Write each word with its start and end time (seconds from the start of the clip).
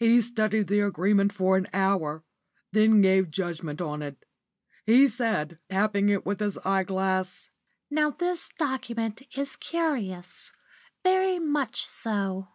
He 0.00 0.20
studied 0.20 0.66
the 0.66 0.80
agreement 0.80 1.32
for 1.32 1.56
an 1.56 1.68
hour, 1.72 2.24
then 2.72 3.00
gave 3.00 3.30
judgment 3.30 3.80
on 3.80 4.02
it. 4.02 4.24
He 4.84 5.06
said, 5.06 5.60
tapping 5.70 6.08
it 6.08 6.26
with 6.26 6.40
his 6.40 6.58
eyeglass, 6.64 7.50
'Now 7.88 8.10
this 8.10 8.50
document 8.58 9.22
is 9.38 9.54
curious 9.54 10.52
very 11.04 11.38
much 11.38 11.86
so. 11.86 12.48